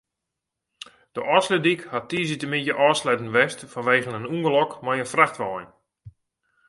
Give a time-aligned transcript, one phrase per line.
[1.15, 5.69] De Ofslútdyk hat tiisdeitemiddei ôfsletten west fanwegen in ûngelok mei in frachtwein.